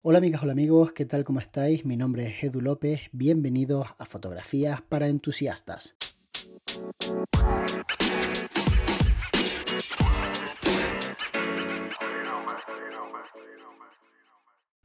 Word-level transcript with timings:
Hola 0.00 0.18
amigas, 0.18 0.44
hola 0.44 0.52
amigos, 0.52 0.92
¿qué 0.92 1.04
tal? 1.06 1.24
¿Cómo 1.24 1.40
estáis? 1.40 1.84
Mi 1.84 1.96
nombre 1.96 2.28
es 2.28 2.44
Edu 2.44 2.60
López, 2.60 3.00
bienvenidos 3.10 3.88
a 3.98 4.04
Fotografías 4.04 4.80
para 4.80 5.08
Entusiastas. 5.08 5.96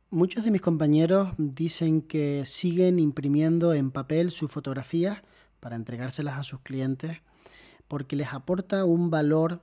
Muchos 0.10 0.44
de 0.44 0.50
mis 0.50 0.62
compañeros 0.62 1.30
dicen 1.38 2.02
que 2.02 2.44
siguen 2.48 2.98
imprimiendo 2.98 3.76
en 3.76 3.92
papel 3.92 4.32
sus 4.32 4.50
fotografías 4.50 5.22
para 5.60 5.76
entregárselas 5.76 6.40
a 6.40 6.44
sus 6.44 6.62
clientes 6.62 7.22
porque 7.88 8.16
les 8.16 8.34
aporta 8.34 8.84
un 8.84 9.12
valor 9.12 9.62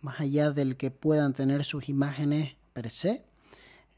más 0.00 0.20
allá 0.20 0.52
del 0.52 0.76
que 0.76 0.92
puedan 0.92 1.32
tener 1.32 1.64
sus 1.64 1.88
imágenes 1.88 2.54
per 2.72 2.88
se 2.88 3.25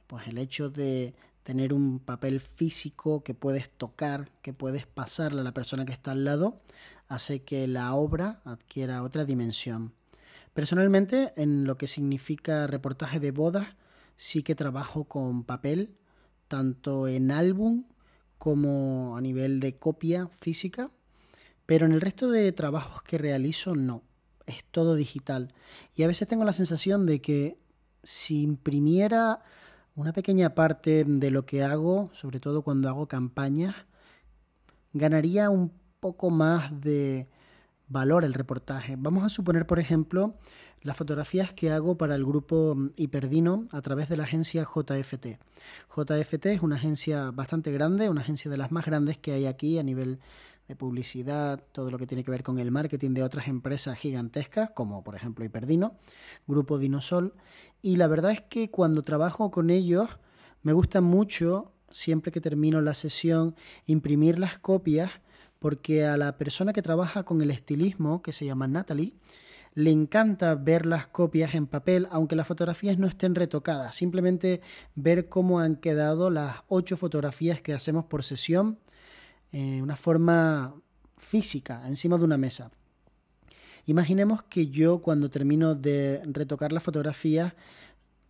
pues 0.08 0.26
el 0.26 0.38
hecho 0.38 0.70
de 0.70 1.14
tener 1.44 1.72
un 1.72 2.00
papel 2.00 2.40
físico 2.40 3.22
que 3.22 3.34
puedes 3.34 3.70
tocar, 3.70 4.30
que 4.42 4.52
puedes 4.52 4.86
pasarle 4.86 5.40
a 5.42 5.44
la 5.44 5.54
persona 5.54 5.86
que 5.86 5.92
está 5.92 6.10
al 6.10 6.24
lado, 6.24 6.60
hace 7.06 7.42
que 7.42 7.68
la 7.68 7.94
obra 7.94 8.40
adquiera 8.44 9.02
otra 9.02 9.24
dimensión. 9.24 9.92
Personalmente, 10.52 11.32
en 11.36 11.64
lo 11.64 11.78
que 11.78 11.86
significa 11.86 12.66
reportaje 12.66 13.20
de 13.20 13.30
bodas, 13.30 13.68
sí 14.16 14.42
que 14.42 14.54
trabajo 14.54 15.04
con 15.04 15.44
papel, 15.44 15.94
tanto 16.48 17.06
en 17.06 17.30
álbum 17.30 17.84
como 18.38 19.16
a 19.16 19.20
nivel 19.20 19.60
de 19.60 19.76
copia 19.76 20.28
física, 20.28 20.90
pero 21.66 21.86
en 21.86 21.92
el 21.92 22.00
resto 22.00 22.30
de 22.30 22.50
trabajos 22.52 23.02
que 23.02 23.18
realizo 23.18 23.74
no, 23.74 24.02
es 24.46 24.64
todo 24.64 24.94
digital. 24.96 25.52
Y 25.94 26.02
a 26.02 26.06
veces 26.06 26.26
tengo 26.28 26.44
la 26.44 26.52
sensación 26.52 27.06
de 27.06 27.20
que 27.20 27.58
si 28.02 28.42
imprimiera 28.42 29.42
una 29.98 30.12
pequeña 30.12 30.54
parte 30.54 31.04
de 31.04 31.30
lo 31.32 31.44
que 31.44 31.64
hago, 31.64 32.08
sobre 32.12 32.38
todo 32.38 32.62
cuando 32.62 32.88
hago 32.88 33.08
campañas, 33.08 33.74
ganaría 34.92 35.50
un 35.50 35.72
poco 35.98 36.30
más 36.30 36.80
de 36.80 37.26
valor 37.88 38.24
el 38.24 38.32
reportaje. 38.32 38.94
Vamos 38.96 39.24
a 39.24 39.28
suponer, 39.28 39.66
por 39.66 39.80
ejemplo, 39.80 40.34
las 40.82 40.96
fotografías 40.96 41.52
que 41.52 41.72
hago 41.72 41.98
para 41.98 42.14
el 42.14 42.24
grupo 42.24 42.76
Hiperdino 42.94 43.66
a 43.72 43.82
través 43.82 44.08
de 44.08 44.16
la 44.16 44.22
agencia 44.22 44.62
JFT. 44.62 45.40
JFT 45.96 46.46
es 46.46 46.62
una 46.62 46.76
agencia 46.76 47.32
bastante 47.32 47.72
grande, 47.72 48.08
una 48.08 48.20
agencia 48.20 48.48
de 48.52 48.56
las 48.56 48.70
más 48.70 48.86
grandes 48.86 49.18
que 49.18 49.32
hay 49.32 49.46
aquí 49.46 49.80
a 49.80 49.82
nivel 49.82 50.20
de 50.68 50.76
publicidad, 50.76 51.64
todo 51.72 51.90
lo 51.90 51.98
que 51.98 52.06
tiene 52.06 52.22
que 52.22 52.30
ver 52.30 52.42
con 52.42 52.58
el 52.58 52.70
marketing 52.70 53.14
de 53.14 53.22
otras 53.22 53.48
empresas 53.48 53.98
gigantescas, 53.98 54.70
como 54.70 55.02
por 55.02 55.16
ejemplo 55.16 55.44
Hiperdino, 55.44 55.94
Grupo 56.46 56.78
Dinosol. 56.78 57.34
Y 57.80 57.96
la 57.96 58.06
verdad 58.06 58.32
es 58.32 58.42
que 58.42 58.70
cuando 58.70 59.02
trabajo 59.02 59.50
con 59.50 59.70
ellos, 59.70 60.10
me 60.62 60.74
gusta 60.74 61.00
mucho, 61.00 61.72
siempre 61.90 62.30
que 62.32 62.42
termino 62.42 62.82
la 62.82 62.92
sesión, 62.92 63.56
imprimir 63.86 64.38
las 64.38 64.58
copias, 64.58 65.10
porque 65.58 66.04
a 66.04 66.18
la 66.18 66.36
persona 66.36 66.74
que 66.74 66.82
trabaja 66.82 67.24
con 67.24 67.40
el 67.40 67.50
estilismo, 67.50 68.22
que 68.22 68.32
se 68.32 68.44
llama 68.44 68.68
Natalie, 68.68 69.14
le 69.74 69.90
encanta 69.90 70.54
ver 70.54 70.84
las 70.86 71.06
copias 71.06 71.54
en 71.54 71.66
papel, 71.66 72.08
aunque 72.10 72.36
las 72.36 72.46
fotografías 72.46 72.98
no 72.98 73.06
estén 73.06 73.34
retocadas, 73.34 73.94
simplemente 73.94 74.60
ver 74.96 75.28
cómo 75.28 75.60
han 75.60 75.76
quedado 75.76 76.30
las 76.30 76.56
ocho 76.68 76.96
fotografías 76.96 77.62
que 77.62 77.72
hacemos 77.72 78.04
por 78.04 78.22
sesión 78.22 78.78
en 79.52 79.82
una 79.82 79.96
forma 79.96 80.74
física, 81.16 81.86
encima 81.86 82.18
de 82.18 82.24
una 82.24 82.38
mesa. 82.38 82.70
Imaginemos 83.86 84.42
que 84.42 84.66
yo 84.66 84.98
cuando 84.98 85.30
termino 85.30 85.74
de 85.74 86.20
retocar 86.26 86.72
la 86.72 86.80
fotografía 86.80 87.54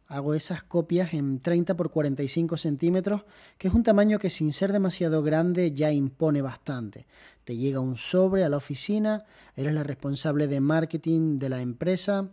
hago 0.06 0.34
esas 0.34 0.62
copias 0.62 1.12
en 1.12 1.40
30 1.40 1.76
por 1.76 1.90
45 1.90 2.56
centímetros, 2.56 3.24
que 3.58 3.68
es 3.68 3.74
un 3.74 3.82
tamaño 3.82 4.18
que 4.18 4.30
sin 4.30 4.52
ser 4.52 4.72
demasiado 4.72 5.22
grande 5.22 5.72
ya 5.72 5.92
impone 5.92 6.40
bastante. 6.42 7.06
Te 7.44 7.56
llega 7.56 7.80
un 7.80 7.96
sobre 7.96 8.44
a 8.44 8.48
la 8.48 8.56
oficina, 8.56 9.24
eres 9.54 9.74
la 9.74 9.82
responsable 9.82 10.46
de 10.46 10.60
marketing 10.60 11.38
de 11.38 11.48
la 11.50 11.60
empresa 11.60 12.30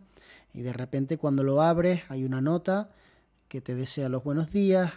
y 0.54 0.62
de 0.62 0.72
repente 0.72 1.18
cuando 1.18 1.44
lo 1.44 1.62
abres 1.62 2.04
hay 2.08 2.24
una 2.24 2.42
nota 2.42 2.90
que 3.50 3.60
te 3.60 3.76
desea 3.76 4.08
los 4.08 4.24
buenos 4.24 4.52
días 4.52 4.94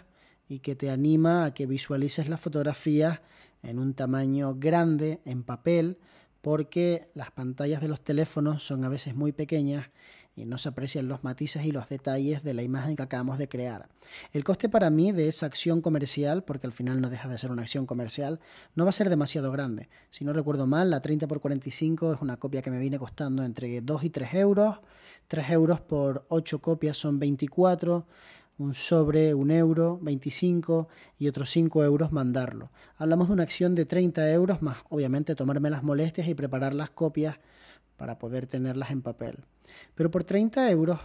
y 0.49 0.59
que 0.59 0.75
te 0.75 0.89
anima 0.89 1.45
a 1.45 1.53
que 1.53 1.67
visualices 1.67 2.27
las 2.27 2.41
fotografías 2.41 3.21
en 3.61 3.79
un 3.79 3.93
tamaño 3.93 4.55
grande, 4.55 5.21
en 5.23 5.43
papel, 5.43 5.97
porque 6.41 7.09
las 7.13 7.31
pantallas 7.31 7.81
de 7.81 7.87
los 7.87 8.01
teléfonos 8.01 8.63
son 8.63 8.83
a 8.83 8.89
veces 8.89 9.15
muy 9.15 9.31
pequeñas 9.31 9.89
y 10.35 10.45
no 10.45 10.57
se 10.57 10.69
aprecian 10.69 11.07
los 11.07 11.23
matices 11.23 11.65
y 11.65 11.71
los 11.71 11.89
detalles 11.89 12.43
de 12.43 12.53
la 12.53 12.63
imagen 12.63 12.95
que 12.95 13.03
acabamos 13.03 13.37
de 13.37 13.49
crear. 13.49 13.89
El 14.31 14.45
coste 14.45 14.69
para 14.69 14.89
mí 14.89 15.11
de 15.11 15.27
esa 15.27 15.45
acción 15.45 15.81
comercial, 15.81 16.43
porque 16.43 16.65
al 16.65 16.71
final 16.71 17.01
no 17.01 17.09
deja 17.09 17.27
de 17.27 17.37
ser 17.37 17.51
una 17.51 17.63
acción 17.63 17.85
comercial, 17.85 18.39
no 18.73 18.85
va 18.85 18.89
a 18.89 18.93
ser 18.93 19.09
demasiado 19.09 19.51
grande. 19.51 19.89
Si 20.11 20.23
no 20.23 20.31
recuerdo 20.31 20.65
mal, 20.65 20.89
la 20.89 21.01
30 21.01 21.25
x 21.25 21.39
45 21.39 22.13
es 22.13 22.21
una 22.21 22.37
copia 22.37 22.61
que 22.61 22.71
me 22.71 22.79
viene 22.79 22.97
costando 22.97 23.43
entre 23.43 23.81
2 23.81 24.03
y 24.05 24.09
3 24.09 24.33
euros. 24.35 24.79
3 25.27 25.49
euros 25.51 25.81
por 25.81 26.25
8 26.29 26.59
copias 26.59 26.97
son 26.97 27.19
24 27.19 28.05
un 28.59 28.73
sobre, 28.73 29.33
un 29.33 29.51
euro, 29.51 29.97
25 30.01 30.89
y 31.17 31.27
otros 31.29 31.49
5 31.49 31.83
euros 31.83 32.11
mandarlo. 32.11 32.71
Hablamos 32.97 33.29
de 33.29 33.33
una 33.33 33.43
acción 33.43 33.73
de 33.73 33.85
30 33.85 34.31
euros 34.31 34.61
más, 34.61 34.79
obviamente, 34.89 35.33
tomarme 35.33 35.69
las 35.69 35.81
molestias 35.81 36.27
y 36.27 36.35
preparar 36.35 36.75
las 36.75 36.89
copias 36.89 37.39
para 37.95 38.19
poder 38.19 38.47
tenerlas 38.47 38.91
en 38.91 39.01
papel. 39.01 39.39
Pero 39.95 40.11
por 40.11 40.25
30 40.25 40.69
euros 40.71 40.99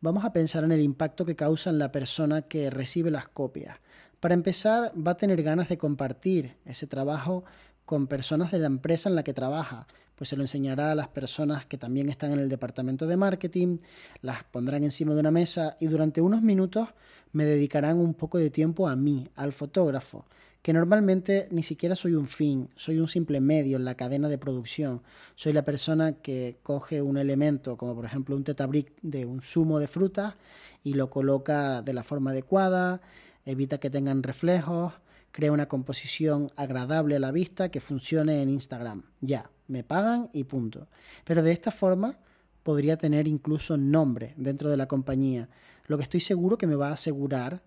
vamos 0.00 0.24
a 0.24 0.32
pensar 0.32 0.64
en 0.64 0.72
el 0.72 0.80
impacto 0.80 1.24
que 1.24 1.36
causa 1.36 1.70
en 1.70 1.78
la 1.78 1.92
persona 1.92 2.42
que 2.42 2.70
recibe 2.70 3.10
las 3.10 3.28
copias. 3.28 3.78
Para 4.18 4.34
empezar, 4.34 4.92
va 4.94 5.12
a 5.12 5.16
tener 5.16 5.42
ganas 5.42 5.68
de 5.68 5.78
compartir 5.78 6.56
ese 6.66 6.86
trabajo 6.86 7.44
con 7.90 8.06
personas 8.06 8.52
de 8.52 8.60
la 8.60 8.68
empresa 8.68 9.08
en 9.08 9.16
la 9.16 9.24
que 9.24 9.34
trabaja, 9.34 9.88
pues 10.14 10.28
se 10.30 10.36
lo 10.36 10.44
enseñará 10.44 10.92
a 10.92 10.94
las 10.94 11.08
personas 11.08 11.66
que 11.66 11.76
también 11.76 12.08
están 12.08 12.30
en 12.30 12.38
el 12.38 12.48
departamento 12.48 13.04
de 13.08 13.16
marketing, 13.16 13.78
las 14.22 14.44
pondrán 14.44 14.84
encima 14.84 15.12
de 15.12 15.18
una 15.18 15.32
mesa 15.32 15.76
y 15.80 15.88
durante 15.88 16.20
unos 16.20 16.40
minutos 16.40 16.86
me 17.32 17.44
dedicarán 17.44 17.98
un 17.98 18.14
poco 18.14 18.38
de 18.38 18.48
tiempo 18.48 18.86
a 18.86 18.94
mí, 18.94 19.26
al 19.34 19.52
fotógrafo, 19.52 20.24
que 20.62 20.72
normalmente 20.72 21.48
ni 21.50 21.64
siquiera 21.64 21.96
soy 21.96 22.14
un 22.14 22.28
fin, 22.28 22.68
soy 22.76 23.00
un 23.00 23.08
simple 23.08 23.40
medio 23.40 23.76
en 23.76 23.84
la 23.84 23.96
cadena 23.96 24.28
de 24.28 24.38
producción. 24.38 25.02
Soy 25.34 25.52
la 25.52 25.64
persona 25.64 26.12
que 26.12 26.58
coge 26.62 27.02
un 27.02 27.18
elemento, 27.18 27.76
como 27.76 27.96
por 27.96 28.04
ejemplo 28.04 28.36
un 28.36 28.44
tetabric 28.44 28.92
de 29.02 29.26
un 29.26 29.40
zumo 29.40 29.80
de 29.80 29.88
fruta, 29.88 30.36
y 30.84 30.92
lo 30.92 31.10
coloca 31.10 31.82
de 31.82 31.92
la 31.92 32.04
forma 32.04 32.30
adecuada, 32.30 33.00
evita 33.44 33.78
que 33.78 33.90
tengan 33.90 34.22
reflejos, 34.22 34.92
crea 35.32 35.52
una 35.52 35.66
composición 35.66 36.50
agradable 36.56 37.16
a 37.16 37.20
la 37.20 37.30
vista 37.30 37.70
que 37.70 37.80
funcione 37.80 38.42
en 38.42 38.50
Instagram. 38.50 39.04
Ya, 39.20 39.50
me 39.68 39.84
pagan 39.84 40.30
y 40.32 40.44
punto. 40.44 40.88
Pero 41.24 41.42
de 41.42 41.52
esta 41.52 41.70
forma 41.70 42.18
podría 42.62 42.96
tener 42.96 43.26
incluso 43.26 43.76
nombre 43.76 44.34
dentro 44.36 44.68
de 44.68 44.76
la 44.76 44.86
compañía, 44.86 45.48
lo 45.86 45.96
que 45.96 46.02
estoy 46.02 46.20
seguro 46.20 46.58
que 46.58 46.66
me 46.66 46.76
va 46.76 46.88
a 46.88 46.92
asegurar 46.92 47.62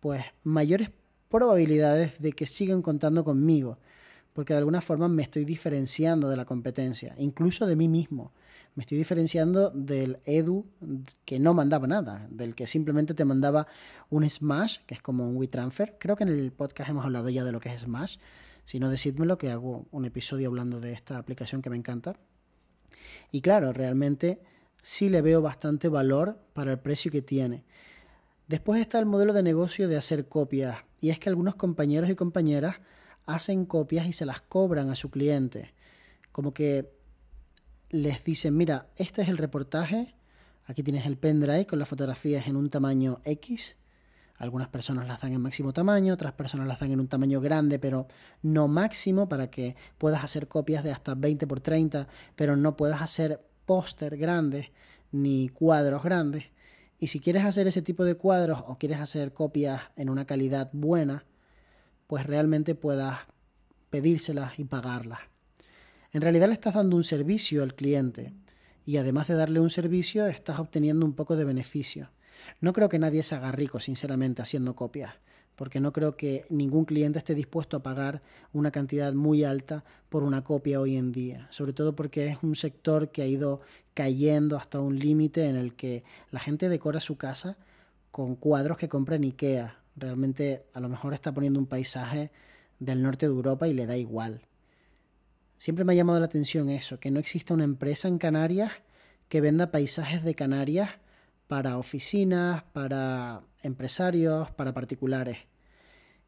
pues 0.00 0.24
mayores 0.44 0.90
probabilidades 1.28 2.20
de 2.20 2.32
que 2.32 2.46
sigan 2.46 2.82
contando 2.82 3.24
conmigo, 3.24 3.78
porque 4.32 4.52
de 4.52 4.58
alguna 4.58 4.80
forma 4.80 5.08
me 5.08 5.22
estoy 5.22 5.44
diferenciando 5.44 6.28
de 6.28 6.36
la 6.36 6.44
competencia, 6.44 7.14
incluso 7.18 7.66
de 7.66 7.76
mí 7.76 7.88
mismo. 7.88 8.32
Me 8.74 8.82
estoy 8.82 8.98
diferenciando 8.98 9.70
del 9.70 10.20
Edu 10.24 10.64
que 11.24 11.38
no 11.38 11.54
mandaba 11.54 11.86
nada, 11.86 12.26
del 12.30 12.54
que 12.54 12.66
simplemente 12.66 13.14
te 13.14 13.24
mandaba 13.24 13.66
un 14.10 14.28
Smash, 14.28 14.78
que 14.86 14.94
es 14.94 15.02
como 15.02 15.28
un 15.28 15.36
WeTransfer. 15.36 15.96
Creo 15.98 16.16
que 16.16 16.22
en 16.22 16.28
el 16.28 16.52
podcast 16.52 16.90
hemos 16.90 17.04
hablado 17.04 17.28
ya 17.28 17.44
de 17.44 17.52
lo 17.52 17.60
que 17.60 17.68
es 17.68 17.82
Smash. 17.82 18.18
Si 18.64 18.78
no, 18.78 18.88
decídmelo 18.88 19.38
que 19.38 19.50
hago 19.50 19.86
un 19.90 20.04
episodio 20.04 20.48
hablando 20.48 20.80
de 20.80 20.92
esta 20.92 21.18
aplicación 21.18 21.62
que 21.62 21.70
me 21.70 21.76
encanta. 21.76 22.16
Y 23.32 23.40
claro, 23.40 23.72
realmente 23.72 24.40
sí 24.82 25.08
le 25.08 25.22
veo 25.22 25.42
bastante 25.42 25.88
valor 25.88 26.38
para 26.52 26.72
el 26.72 26.78
precio 26.78 27.10
que 27.10 27.22
tiene. 27.22 27.64
Después 28.46 28.80
está 28.80 28.98
el 28.98 29.06
modelo 29.06 29.32
de 29.32 29.42
negocio 29.42 29.88
de 29.88 29.96
hacer 29.96 30.28
copias. 30.28 30.78
Y 31.00 31.10
es 31.10 31.18
que 31.18 31.28
algunos 31.28 31.54
compañeros 31.54 32.10
y 32.10 32.14
compañeras 32.14 32.76
hacen 33.26 33.64
copias 33.64 34.06
y 34.06 34.12
se 34.12 34.26
las 34.26 34.40
cobran 34.40 34.90
a 34.90 34.94
su 34.94 35.10
cliente. 35.10 35.74
Como 36.32 36.52
que 36.52 36.99
les 37.90 38.22
dicen, 38.24 38.56
mira, 38.56 38.86
este 38.96 39.22
es 39.22 39.28
el 39.28 39.36
reportaje, 39.36 40.14
aquí 40.64 40.82
tienes 40.82 41.06
el 41.06 41.16
pendrive 41.16 41.66
con 41.66 41.78
las 41.78 41.88
fotografías 41.88 42.46
en 42.46 42.56
un 42.56 42.70
tamaño 42.70 43.20
X. 43.24 43.76
Algunas 44.36 44.68
personas 44.68 45.06
las 45.06 45.20
dan 45.20 45.32
en 45.34 45.40
máximo 45.42 45.72
tamaño, 45.72 46.14
otras 46.14 46.32
personas 46.32 46.66
las 46.66 46.80
dan 46.80 46.92
en 46.92 47.00
un 47.00 47.08
tamaño 47.08 47.40
grande, 47.40 47.78
pero 47.78 48.06
no 48.42 48.68
máximo 48.68 49.28
para 49.28 49.50
que 49.50 49.76
puedas 49.98 50.24
hacer 50.24 50.48
copias 50.48 50.82
de 50.82 50.92
hasta 50.92 51.14
20 51.14 51.46
por 51.46 51.60
30, 51.60 52.08
pero 52.36 52.56
no 52.56 52.76
puedas 52.76 53.02
hacer 53.02 53.44
póster 53.66 54.16
grandes 54.16 54.70
ni 55.12 55.48
cuadros 55.50 56.02
grandes. 56.02 56.44
Y 56.98 57.08
si 57.08 57.20
quieres 57.20 57.44
hacer 57.44 57.66
ese 57.66 57.82
tipo 57.82 58.04
de 58.04 58.14
cuadros 58.14 58.62
o 58.66 58.78
quieres 58.78 59.00
hacer 59.00 59.32
copias 59.32 59.82
en 59.96 60.08
una 60.08 60.26
calidad 60.26 60.70
buena, 60.72 61.24
pues 62.06 62.26
realmente 62.26 62.74
puedas 62.74 63.18
pedírselas 63.90 64.58
y 64.58 64.64
pagarlas. 64.64 65.29
En 66.12 66.22
realidad 66.22 66.48
le 66.48 66.54
estás 66.54 66.74
dando 66.74 66.96
un 66.96 67.04
servicio 67.04 67.62
al 67.62 67.74
cliente 67.76 68.32
y 68.84 68.96
además 68.96 69.28
de 69.28 69.34
darle 69.34 69.60
un 69.60 69.70
servicio 69.70 70.26
estás 70.26 70.58
obteniendo 70.58 71.06
un 71.06 71.12
poco 71.12 71.36
de 71.36 71.44
beneficio. 71.44 72.10
No 72.60 72.72
creo 72.72 72.88
que 72.88 72.98
nadie 72.98 73.22
se 73.22 73.36
haga 73.36 73.52
rico, 73.52 73.78
sinceramente, 73.78 74.42
haciendo 74.42 74.74
copias, 74.74 75.14
porque 75.54 75.78
no 75.78 75.92
creo 75.92 76.16
que 76.16 76.46
ningún 76.48 76.84
cliente 76.84 77.20
esté 77.20 77.36
dispuesto 77.36 77.76
a 77.76 77.84
pagar 77.84 78.22
una 78.52 78.72
cantidad 78.72 79.12
muy 79.12 79.44
alta 79.44 79.84
por 80.08 80.24
una 80.24 80.42
copia 80.42 80.80
hoy 80.80 80.96
en 80.96 81.12
día, 81.12 81.46
sobre 81.50 81.72
todo 81.72 81.94
porque 81.94 82.26
es 82.26 82.38
un 82.42 82.56
sector 82.56 83.12
que 83.12 83.22
ha 83.22 83.26
ido 83.26 83.60
cayendo 83.94 84.56
hasta 84.56 84.80
un 84.80 84.98
límite 84.98 85.46
en 85.46 85.54
el 85.54 85.74
que 85.74 86.02
la 86.32 86.40
gente 86.40 86.68
decora 86.68 86.98
su 86.98 87.16
casa 87.16 87.56
con 88.10 88.34
cuadros 88.34 88.78
que 88.78 88.88
compra 88.88 89.14
en 89.14 89.22
Ikea. 89.22 89.78
Realmente 89.94 90.64
a 90.74 90.80
lo 90.80 90.88
mejor 90.88 91.14
está 91.14 91.32
poniendo 91.32 91.60
un 91.60 91.66
paisaje 91.66 92.32
del 92.80 93.00
norte 93.00 93.26
de 93.26 93.32
Europa 93.32 93.68
y 93.68 93.74
le 93.74 93.86
da 93.86 93.96
igual. 93.96 94.40
Siempre 95.60 95.84
me 95.84 95.92
ha 95.92 95.96
llamado 95.96 96.18
la 96.18 96.24
atención 96.24 96.70
eso, 96.70 96.98
que 97.00 97.10
no 97.10 97.20
exista 97.20 97.52
una 97.52 97.64
empresa 97.64 98.08
en 98.08 98.16
Canarias 98.16 98.72
que 99.28 99.42
venda 99.42 99.70
paisajes 99.70 100.24
de 100.24 100.34
Canarias 100.34 100.88
para 101.48 101.76
oficinas, 101.76 102.62
para 102.72 103.42
empresarios, 103.62 104.50
para 104.52 104.72
particulares. 104.72 105.40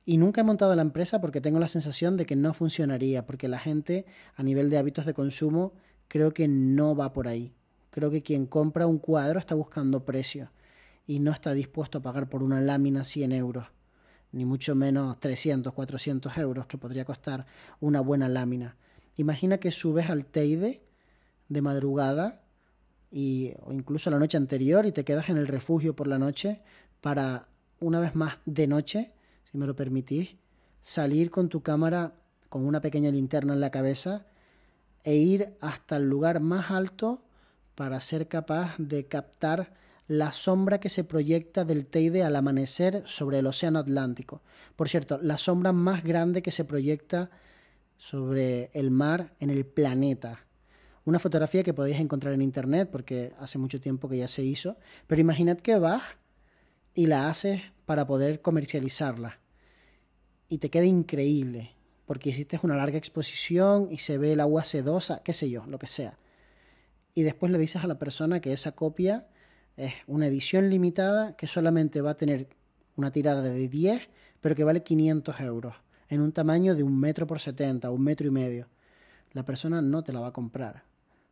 Y 0.04 0.18
nunca 0.18 0.42
he 0.42 0.44
montado 0.44 0.76
la 0.76 0.82
empresa 0.82 1.22
porque 1.22 1.40
tengo 1.40 1.58
la 1.58 1.68
sensación 1.68 2.18
de 2.18 2.26
que 2.26 2.36
no 2.36 2.52
funcionaría, 2.52 3.24
porque 3.24 3.48
la 3.48 3.58
gente 3.58 4.04
a 4.36 4.42
nivel 4.42 4.68
de 4.68 4.76
hábitos 4.76 5.06
de 5.06 5.14
consumo 5.14 5.72
creo 6.08 6.34
que 6.34 6.46
no 6.46 6.94
va 6.94 7.14
por 7.14 7.26
ahí. 7.26 7.54
Creo 7.88 8.10
que 8.10 8.22
quien 8.22 8.44
compra 8.44 8.86
un 8.86 8.98
cuadro 8.98 9.38
está 9.38 9.54
buscando 9.54 10.04
precio 10.04 10.50
y 11.06 11.20
no 11.20 11.32
está 11.32 11.54
dispuesto 11.54 11.96
a 11.96 12.02
pagar 12.02 12.28
por 12.28 12.42
una 12.42 12.60
lámina 12.60 13.02
100 13.02 13.32
euros, 13.32 13.64
ni 14.30 14.44
mucho 14.44 14.74
menos 14.74 15.18
300, 15.20 15.72
400 15.72 16.36
euros 16.36 16.66
que 16.66 16.76
podría 16.76 17.06
costar 17.06 17.46
una 17.80 18.02
buena 18.02 18.28
lámina. 18.28 18.76
Imagina 19.16 19.58
que 19.58 19.70
subes 19.70 20.10
al 20.10 20.24
Teide 20.24 20.82
de 21.48 21.62
madrugada 21.62 22.42
y, 23.10 23.52
o 23.62 23.72
incluso 23.72 24.10
la 24.10 24.18
noche 24.18 24.36
anterior 24.36 24.86
y 24.86 24.92
te 24.92 25.04
quedas 25.04 25.28
en 25.28 25.36
el 25.36 25.46
refugio 25.46 25.94
por 25.94 26.06
la 26.06 26.18
noche 26.18 26.62
para, 27.00 27.48
una 27.80 28.00
vez 28.00 28.14
más 28.14 28.38
de 28.46 28.66
noche, 28.66 29.12
si 29.50 29.58
me 29.58 29.66
lo 29.66 29.76
permitís, 29.76 30.36
salir 30.80 31.30
con 31.30 31.48
tu 31.48 31.62
cámara 31.62 32.14
con 32.48 32.64
una 32.64 32.80
pequeña 32.80 33.10
linterna 33.10 33.54
en 33.54 33.60
la 33.60 33.70
cabeza 33.70 34.26
e 35.04 35.14
ir 35.14 35.54
hasta 35.60 35.96
el 35.96 36.08
lugar 36.08 36.40
más 36.40 36.70
alto 36.70 37.22
para 37.74 38.00
ser 38.00 38.28
capaz 38.28 38.76
de 38.78 39.06
captar 39.06 39.74
la 40.06 40.32
sombra 40.32 40.78
que 40.78 40.88
se 40.88 41.04
proyecta 41.04 41.64
del 41.64 41.86
Teide 41.86 42.22
al 42.22 42.36
amanecer 42.36 43.02
sobre 43.06 43.38
el 43.38 43.46
Océano 43.46 43.78
Atlántico. 43.78 44.42
Por 44.76 44.88
cierto, 44.88 45.18
la 45.22 45.38
sombra 45.38 45.72
más 45.72 46.02
grande 46.04 46.42
que 46.42 46.50
se 46.50 46.64
proyecta 46.64 47.30
sobre 48.02 48.68
el 48.72 48.90
mar 48.90 49.32
en 49.38 49.48
el 49.48 49.64
planeta. 49.64 50.44
Una 51.04 51.20
fotografía 51.20 51.62
que 51.62 51.72
podéis 51.72 52.00
encontrar 52.00 52.34
en 52.34 52.42
internet 52.42 52.88
porque 52.90 53.32
hace 53.38 53.58
mucho 53.58 53.80
tiempo 53.80 54.08
que 54.08 54.18
ya 54.18 54.26
se 54.26 54.42
hizo, 54.42 54.76
pero 55.06 55.20
imaginad 55.20 55.58
que 55.58 55.78
vas 55.78 56.02
y 56.94 57.06
la 57.06 57.30
haces 57.30 57.62
para 57.86 58.04
poder 58.04 58.42
comercializarla. 58.42 59.38
Y 60.48 60.58
te 60.58 60.68
queda 60.68 60.84
increíble, 60.84 61.76
porque 62.04 62.30
hiciste 62.30 62.58
una 62.64 62.74
larga 62.74 62.98
exposición 62.98 63.86
y 63.88 63.98
se 63.98 64.18
ve 64.18 64.32
el 64.32 64.40
agua 64.40 64.64
sedosa, 64.64 65.22
qué 65.22 65.32
sé 65.32 65.48
yo, 65.48 65.64
lo 65.66 65.78
que 65.78 65.86
sea. 65.86 66.18
Y 67.14 67.22
después 67.22 67.52
le 67.52 67.58
dices 67.58 67.84
a 67.84 67.86
la 67.86 68.00
persona 68.00 68.40
que 68.40 68.52
esa 68.52 68.72
copia 68.72 69.28
es 69.76 69.94
una 70.08 70.26
edición 70.26 70.70
limitada 70.70 71.36
que 71.36 71.46
solamente 71.46 72.00
va 72.00 72.10
a 72.10 72.16
tener 72.16 72.48
una 72.96 73.12
tirada 73.12 73.42
de 73.42 73.68
10, 73.68 74.08
pero 74.40 74.56
que 74.56 74.64
vale 74.64 74.82
500 74.82 75.38
euros 75.38 75.81
en 76.12 76.20
un 76.20 76.30
tamaño 76.30 76.74
de 76.74 76.82
un 76.82 77.00
metro 77.00 77.26
por 77.26 77.40
70, 77.40 77.90
un 77.90 78.04
metro 78.04 78.26
y 78.26 78.30
medio, 78.30 78.68
la 79.32 79.46
persona 79.46 79.80
no 79.80 80.04
te 80.04 80.12
la 80.12 80.20
va 80.20 80.26
a 80.26 80.32
comprar, 80.32 80.84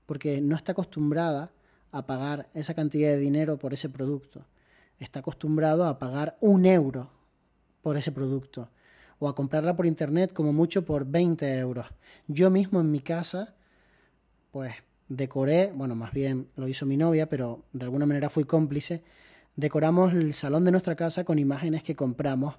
porque 0.06 0.40
no 0.40 0.56
está 0.56 0.72
acostumbrada 0.72 1.52
a 1.92 2.06
pagar 2.06 2.48
esa 2.54 2.72
cantidad 2.72 3.10
de 3.10 3.18
dinero 3.18 3.58
por 3.58 3.74
ese 3.74 3.90
producto. 3.90 4.46
Está 4.98 5.20
acostumbrado 5.20 5.84
a 5.84 5.98
pagar 5.98 6.38
un 6.40 6.64
euro 6.64 7.10
por 7.82 7.98
ese 7.98 8.10
producto 8.10 8.70
o 9.18 9.28
a 9.28 9.34
comprarla 9.34 9.76
por 9.76 9.84
internet 9.84 10.32
como 10.32 10.54
mucho 10.54 10.86
por 10.86 11.04
20 11.04 11.58
euros. 11.58 11.86
Yo 12.26 12.48
mismo 12.48 12.80
en 12.80 12.90
mi 12.90 13.00
casa, 13.00 13.54
pues 14.50 14.72
decoré, 15.10 15.72
bueno, 15.74 15.94
más 15.94 16.12
bien 16.14 16.48
lo 16.56 16.68
hizo 16.68 16.86
mi 16.86 16.96
novia, 16.96 17.28
pero 17.28 17.66
de 17.74 17.84
alguna 17.84 18.06
manera 18.06 18.30
fui 18.30 18.44
cómplice, 18.44 19.02
decoramos 19.56 20.14
el 20.14 20.32
salón 20.32 20.64
de 20.64 20.70
nuestra 20.70 20.96
casa 20.96 21.24
con 21.24 21.38
imágenes 21.38 21.82
que 21.82 21.94
compramos 21.94 22.54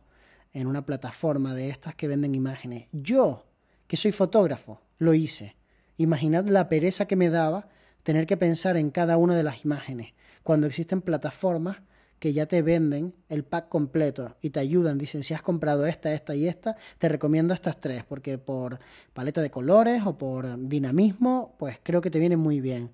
en 0.54 0.68
una 0.68 0.86
plataforma 0.86 1.54
de 1.56 1.70
estas 1.70 1.96
que 1.96 2.08
venden 2.08 2.36
imágenes. 2.36 2.88
Yo, 2.92 3.46
que 3.88 3.98
soy 3.98 4.12
fotógrafo, 4.12 4.82
lo 4.98 5.14
hice. 5.14 5.56
Imaginad 5.98 6.46
la 6.48 6.70
pereza 6.70 7.06
que 7.06 7.16
me 7.16 7.30
daba 7.30 7.70
tener 8.04 8.26
que 8.26 8.38
pensar 8.38 8.78
en 8.78 8.90
cada 8.90 9.18
una 9.18 9.36
de 9.36 9.44
las 9.44 9.64
imágenes, 9.66 10.14
cuando 10.44 10.68
existen 10.68 11.02
plataformas 11.02 11.78
que 12.22 12.34
ya 12.34 12.46
te 12.46 12.62
venden 12.62 13.16
el 13.30 13.44
pack 13.44 13.68
completo 13.68 14.38
y 14.42 14.52
te 14.52 14.60
ayudan, 14.60 15.00
dicen, 15.00 15.24
si 15.24 15.34
has 15.34 15.42
comprado 15.42 15.88
esta, 15.88 16.14
esta 16.14 16.36
y 16.36 16.48
esta, 16.48 16.76
te 17.00 17.10
recomiendo 17.10 17.52
estas 17.52 17.82
tres, 17.82 18.04
porque 18.04 18.38
por 18.38 18.80
paleta 19.14 19.42
de 19.42 19.50
colores 19.50 20.04
o 20.06 20.20
por 20.20 20.68
dinamismo, 20.68 21.56
pues 21.58 21.80
creo 21.82 22.00
que 22.00 22.12
te 22.12 22.20
vienen 22.20 22.40
muy 22.40 22.62
bien. 22.62 22.92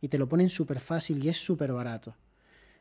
Y 0.00 0.06
te 0.06 0.16
lo 0.16 0.28
ponen 0.28 0.48
súper 0.48 0.78
fácil 0.78 1.24
y 1.24 1.28
es 1.28 1.38
súper 1.38 1.72
barato. 1.72 2.14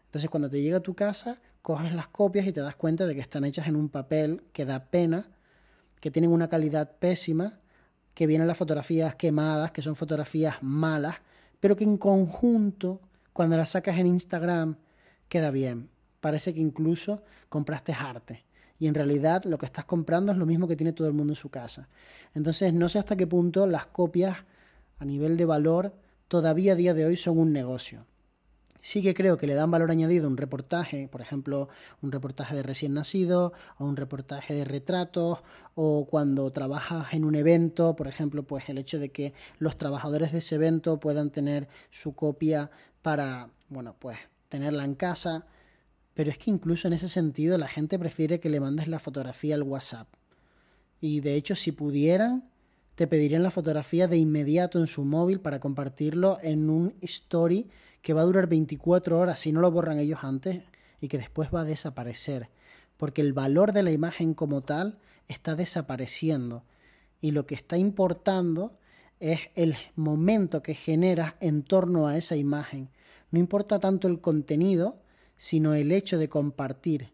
Entonces 0.06 0.29
cuando 0.29 0.51
te 0.51 0.62
llega 0.62 0.77
a 0.77 0.81
tu 0.81 0.94
casa, 0.94 1.41
coges 1.67 1.93
las 1.93 2.07
copias 2.07 2.47
y 2.47 2.53
te 2.53 2.61
das 2.61 2.77
cuenta 2.77 3.05
de 3.05 3.13
que 3.13 3.19
están 3.19 3.43
hechas 3.43 3.67
en 3.67 3.75
un 3.75 3.89
papel 3.89 4.41
que 4.53 4.63
da 4.63 4.85
pena, 4.85 5.27
que 5.99 6.11
tienen 6.11 6.31
una 6.31 6.47
calidad 6.47 6.95
pésima, 6.97 7.59
que 8.13 8.25
vienen 8.25 8.47
las 8.47 8.55
fotografías 8.55 9.15
quemadas, 9.15 9.73
que 9.73 9.81
son 9.81 9.93
fotografías 9.93 10.63
malas, 10.63 11.15
pero 11.59 11.75
que 11.75 11.83
en 11.83 11.97
conjunto, 11.97 13.01
cuando 13.33 13.57
las 13.57 13.71
sacas 13.71 13.99
en 13.99 14.07
Instagram, 14.07 14.77
queda 15.27 15.51
bien. 15.51 15.89
Parece 16.21 16.53
que 16.53 16.61
incluso 16.61 17.23
compraste 17.49 17.91
arte. 17.91 18.45
Y 18.79 18.87
en 18.87 18.93
realidad 18.93 19.43
lo 19.43 19.57
que 19.57 19.65
estás 19.65 19.83
comprando 19.83 20.31
es 20.31 20.37
lo 20.37 20.45
mismo 20.45 20.69
que 20.69 20.77
tiene 20.77 20.93
todo 20.93 21.09
el 21.09 21.13
mundo 21.13 21.33
en 21.33 21.35
su 21.35 21.49
casa. 21.49 21.89
Entonces 22.33 22.73
no 22.73 22.87
sé 22.87 22.97
hasta 22.97 23.17
qué 23.17 23.27
punto 23.27 23.67
las 23.67 23.87
copias 23.87 24.37
a 24.99 25.03
nivel 25.03 25.35
de 25.35 25.43
valor 25.43 25.93
todavía 26.29 26.71
a 26.71 26.75
día 26.75 26.93
de 26.93 27.03
hoy 27.03 27.17
son 27.17 27.37
un 27.37 27.51
negocio 27.51 28.05
sí 28.88 29.01
que 29.01 29.13
creo 29.13 29.38
que 29.38 29.48
le 29.48 29.54
dan 29.54 29.69
valor 29.69 29.92
añadido 29.92 30.30
un 30.30 30.38
reportaje, 30.38 31.10
por 31.10 31.19
ejemplo, 31.19 31.68
un 32.01 32.13
reportaje 32.13 32.56
de 32.56 32.63
recién 32.63 32.94
nacido 32.94 33.51
o 33.78 33.84
un 33.84 33.98
reportaje 33.98 34.54
de 34.54 34.63
retratos 34.63 35.39
o 35.75 36.07
cuando 36.10 36.50
trabajas 36.51 37.13
en 37.13 37.25
un 37.25 37.36
evento, 37.36 37.98
por 37.98 38.07
ejemplo, 38.07 38.44
pues 38.44 38.69
el 38.69 38.78
hecho 38.78 38.98
de 38.98 39.10
que 39.10 39.34
los 39.60 39.78
trabajadores 39.78 40.31
de 40.31 40.38
ese 40.38 40.56
evento 40.56 41.01
puedan 41.01 41.31
tener 41.31 41.68
su 41.92 42.16
copia 42.16 42.72
para, 43.01 43.50
bueno, 43.68 43.94
pues 44.00 44.19
tenerla 44.48 44.86
en 44.86 44.95
casa. 44.95 45.48
Pero 46.13 46.31
es 46.31 46.38
que 46.38 46.50
incluso 46.50 46.88
en 46.88 46.94
ese 46.94 47.10
sentido 47.10 47.57
la 47.57 47.68
gente 47.68 48.00
prefiere 48.00 48.39
que 48.39 48.50
le 48.50 48.62
mandes 48.62 48.88
la 48.88 49.00
fotografía 49.00 49.56
al 49.56 49.63
WhatsApp. 49.63 50.07
Y 51.01 51.20
de 51.20 51.36
hecho, 51.36 51.58
si 51.58 51.74
pudieran, 51.74 52.50
te 52.98 53.06
pedirían 53.06 53.44
la 53.44 53.51
fotografía 53.51 54.08
de 54.08 54.18
inmediato 54.18 54.80
en 54.80 54.88
su 54.88 55.06
móvil 55.06 55.39
para 55.39 55.60
compartirlo 55.60 56.39
en 56.42 56.68
un 56.68 56.96
story 57.01 57.70
que 58.01 58.13
va 58.13 58.22
a 58.22 58.24
durar 58.24 58.48
24 58.48 59.20
horas 59.20 59.39
si 59.39 59.51
no 59.51 59.62
lo 59.62 59.70
borran 59.70 60.00
ellos 60.00 60.24
antes 60.24 60.63
y 61.00 61.08
que 61.08 61.20
después 61.20 61.50
va 61.54 61.62
a 61.62 61.63
desaparecer, 61.63 62.50
porque 62.98 63.22
el 63.22 63.34
valor 63.34 63.72
de 63.72 63.84
la 63.84 63.92
imagen 63.92 64.34
como 64.34 64.62
tal 64.62 64.98
está 65.27 65.56
desapareciendo 65.56 66.63
y 67.22 67.30
lo 67.32 67.46
que 67.46 67.54
está 67.54 67.77
importando 67.77 68.80
es 69.20 69.42
el 69.54 69.75
momento 69.96 70.63
que 70.63 70.74
generas 70.74 71.36
en 71.39 71.62
torno 71.62 72.08
a 72.08 72.18
esa 72.18 72.36
imagen. 72.36 72.89
No 73.30 73.38
importa 73.38 73.77
tanto 73.77 74.08
el 74.08 74.22
contenido, 74.22 75.04
sino 75.36 75.75
el 75.75 75.92
hecho 75.92 76.18
de 76.18 76.30
compartir. 76.30 77.12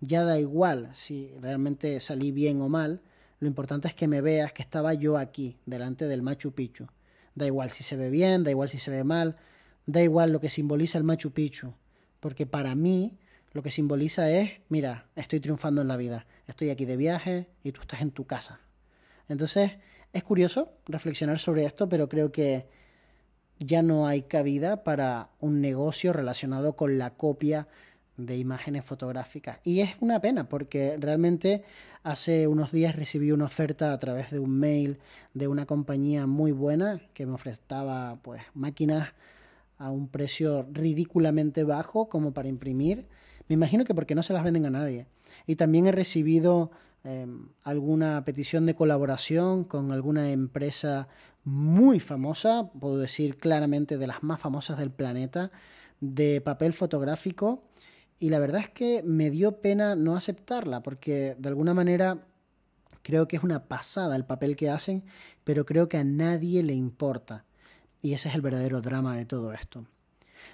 Ya 0.00 0.22
da 0.22 0.38
igual 0.38 0.90
si 0.92 1.32
realmente 1.40 1.98
salí 1.98 2.30
bien 2.30 2.60
o 2.60 2.68
mal, 2.68 3.02
lo 3.40 3.46
importante 3.46 3.88
es 3.88 3.94
que 3.94 4.08
me 4.08 4.20
veas 4.20 4.52
que 4.52 4.62
estaba 4.62 4.94
yo 4.94 5.16
aquí, 5.16 5.56
delante 5.66 6.06
del 6.06 6.22
Machu 6.22 6.52
Picchu. 6.52 6.86
Da 7.34 7.46
igual 7.46 7.70
si 7.70 7.84
se 7.84 7.96
ve 7.96 8.10
bien, 8.10 8.42
da 8.42 8.50
igual 8.50 8.68
si 8.68 8.78
se 8.78 8.90
ve 8.90 9.04
mal, 9.04 9.36
da 9.86 10.02
igual 10.02 10.32
lo 10.32 10.40
que 10.40 10.50
simboliza 10.50 10.98
el 10.98 11.04
Machu 11.04 11.30
Picchu, 11.30 11.72
porque 12.20 12.46
para 12.46 12.74
mí 12.74 13.18
lo 13.52 13.62
que 13.62 13.70
simboliza 13.70 14.30
es, 14.30 14.60
mira, 14.68 15.06
estoy 15.16 15.40
triunfando 15.40 15.82
en 15.82 15.88
la 15.88 15.96
vida, 15.96 16.26
estoy 16.46 16.70
aquí 16.70 16.84
de 16.84 16.96
viaje 16.96 17.48
y 17.62 17.72
tú 17.72 17.80
estás 17.80 18.02
en 18.02 18.10
tu 18.10 18.26
casa. 18.26 18.60
Entonces, 19.28 19.78
es 20.12 20.24
curioso 20.24 20.72
reflexionar 20.86 21.38
sobre 21.38 21.64
esto, 21.64 21.88
pero 21.88 22.08
creo 22.08 22.32
que 22.32 22.66
ya 23.58 23.82
no 23.82 24.06
hay 24.06 24.22
cabida 24.22 24.84
para 24.84 25.30
un 25.40 25.60
negocio 25.60 26.12
relacionado 26.12 26.76
con 26.76 26.98
la 26.98 27.14
copia 27.14 27.68
de 28.18 28.36
imágenes 28.36 28.84
fotográficas. 28.84 29.60
Y 29.64 29.80
es 29.80 29.96
una 30.00 30.20
pena 30.20 30.48
porque 30.48 30.98
realmente 31.00 31.64
hace 32.02 32.46
unos 32.46 32.72
días 32.72 32.94
recibí 32.94 33.32
una 33.32 33.46
oferta 33.46 33.92
a 33.92 33.98
través 33.98 34.30
de 34.30 34.40
un 34.40 34.58
mail 34.58 34.98
de 35.32 35.48
una 35.48 35.64
compañía 35.64 36.26
muy 36.26 36.52
buena 36.52 37.00
que 37.14 37.24
me 37.24 37.32
ofrecía 37.32 38.18
pues 38.22 38.42
máquinas 38.52 39.14
a 39.78 39.90
un 39.90 40.08
precio 40.08 40.66
ridículamente 40.72 41.64
bajo 41.64 42.08
como 42.08 42.34
para 42.34 42.48
imprimir. 42.48 43.06
Me 43.48 43.54
imagino 43.54 43.84
que 43.84 43.94
porque 43.94 44.16
no 44.16 44.22
se 44.22 44.32
las 44.32 44.44
venden 44.44 44.66
a 44.66 44.70
nadie. 44.70 45.06
Y 45.46 45.56
también 45.56 45.86
he 45.86 45.92
recibido 45.92 46.72
em, 47.04 47.48
alguna 47.62 48.24
petición 48.24 48.66
de 48.66 48.74
colaboración 48.74 49.62
con 49.64 49.92
alguna 49.92 50.30
empresa 50.32 51.08
muy 51.44 52.00
famosa, 52.00 52.70
puedo 52.78 52.98
decir 52.98 53.38
claramente 53.38 53.96
de 53.96 54.06
las 54.06 54.22
más 54.22 54.40
famosas 54.40 54.76
del 54.76 54.90
planeta, 54.90 55.50
de 56.00 56.40
papel 56.40 56.72
fotográfico. 56.72 57.62
Y 58.18 58.30
la 58.30 58.38
verdad 58.38 58.60
es 58.60 58.70
que 58.70 59.02
me 59.04 59.30
dio 59.30 59.60
pena 59.60 59.94
no 59.94 60.16
aceptarla 60.16 60.82
porque 60.82 61.36
de 61.38 61.48
alguna 61.48 61.74
manera 61.74 62.26
creo 63.02 63.28
que 63.28 63.36
es 63.36 63.42
una 63.42 63.68
pasada 63.68 64.16
el 64.16 64.24
papel 64.24 64.56
que 64.56 64.70
hacen, 64.70 65.04
pero 65.44 65.64
creo 65.64 65.88
que 65.88 65.96
a 65.96 66.04
nadie 66.04 66.62
le 66.62 66.74
importa. 66.74 67.44
Y 68.02 68.12
ese 68.12 68.28
es 68.28 68.34
el 68.34 68.42
verdadero 68.42 68.80
drama 68.80 69.16
de 69.16 69.24
todo 69.24 69.52
esto. 69.52 69.86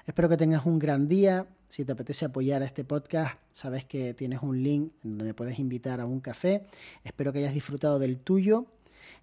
Espero 0.07 0.29
que 0.29 0.37
tengas 0.37 0.67
un 0.67 0.79
gran 0.79 1.09
día. 1.09 1.47
Si 1.69 1.85
te 1.85 1.93
apetece 1.93 2.27
apoyar 2.27 2.63
a 2.63 2.67
este 2.67 2.85
podcast, 2.85 3.39
sabes 3.53 3.85
que 3.85 4.15
tienes 4.15 4.41
un 4.43 4.63
link 4.63 4.93
donde 5.03 5.25
me 5.25 5.35
puedes 5.35 5.59
invitar 5.59 6.01
a 6.01 6.07
un 6.07 6.21
café. 6.21 6.67
Espero 7.03 7.33
que 7.33 7.41
hayas 7.41 7.55
disfrutado 7.55 7.99
del 7.99 8.19
tuyo 8.19 8.67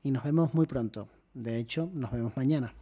y 0.04 0.12
nos 0.12 0.24
vemos 0.24 0.54
muy 0.54 0.66
pronto. 0.66 1.08
De 1.34 1.58
hecho, 1.58 1.90
nos 1.94 2.12
vemos 2.12 2.36
mañana. 2.36 2.74